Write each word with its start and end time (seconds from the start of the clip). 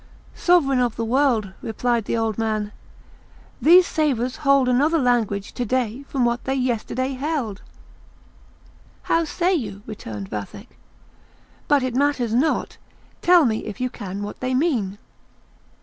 "Sovereign 0.33 0.79
of 0.79 0.95
the 0.95 1.05
world," 1.05 1.53
replied 1.61 2.05
the 2.05 2.17
old 2.17 2.39
man, 2.39 2.71
"these 3.61 3.85
sabres 3.85 4.37
hold 4.37 4.67
another 4.67 4.97
language 4.97 5.51
to 5.53 5.63
day 5.63 6.01
from 6.07 6.25
that 6.25 6.43
they 6.45 6.55
yesterday 6.55 7.09
held." 7.13 7.61
"How 9.03 9.25
say 9.25 9.53
you?" 9.53 9.83
returned 9.85 10.27
Vathek; 10.31 10.75
"but 11.67 11.83
it 11.83 11.93
matters 11.95 12.33
not! 12.33 12.77
tell 13.21 13.45
me, 13.45 13.59
if 13.65 13.79
you 13.79 13.91
can, 13.91 14.23
what 14.23 14.39
they 14.39 14.55
mean." 14.55 14.97